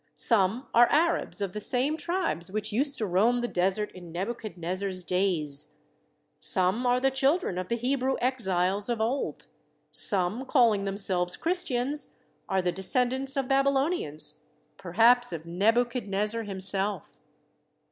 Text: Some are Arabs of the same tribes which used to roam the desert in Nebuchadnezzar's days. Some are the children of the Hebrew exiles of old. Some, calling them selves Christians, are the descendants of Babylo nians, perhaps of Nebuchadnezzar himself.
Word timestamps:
Some 0.15 0.65
are 0.73 0.89
Arabs 0.89 1.41
of 1.41 1.53
the 1.53 1.59
same 1.59 1.95
tribes 1.95 2.49
which 2.51 2.71
used 2.71 2.97
to 2.97 3.05
roam 3.05 3.41
the 3.41 3.47
desert 3.47 3.91
in 3.91 4.11
Nebuchadnezzar's 4.11 5.03
days. 5.03 5.73
Some 6.39 6.87
are 6.87 6.99
the 6.99 7.11
children 7.11 7.59
of 7.59 7.67
the 7.67 7.75
Hebrew 7.75 8.15
exiles 8.19 8.89
of 8.89 8.99
old. 8.99 9.45
Some, 9.91 10.47
calling 10.47 10.85
them 10.85 10.97
selves 10.97 11.37
Christians, 11.37 12.15
are 12.49 12.63
the 12.63 12.71
descendants 12.71 13.37
of 13.37 13.47
Babylo 13.47 13.89
nians, 13.91 14.37
perhaps 14.75 15.31
of 15.31 15.45
Nebuchadnezzar 15.45 16.41
himself. 16.41 17.15